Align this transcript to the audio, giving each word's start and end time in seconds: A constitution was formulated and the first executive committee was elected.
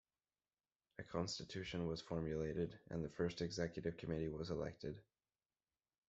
A 0.97 1.03
constitution 1.03 1.85
was 1.85 2.01
formulated 2.01 2.75
and 2.89 3.05
the 3.05 3.09
first 3.09 3.39
executive 3.39 3.97
committee 3.97 4.29
was 4.29 4.49
elected. 4.49 4.99